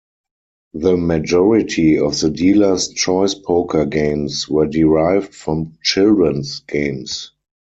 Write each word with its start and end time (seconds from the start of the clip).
The 0.73 0.97
majority 0.97 1.99
of 1.99 2.19
the 2.19 2.31
dealer's 2.31 2.87
choice 2.87 3.35
poker 3.35 3.85
games 3.85 4.49
were 4.49 4.65
derived 4.65 5.35
from 5.35 5.77
children's 5.83 6.61
games. 6.61 7.33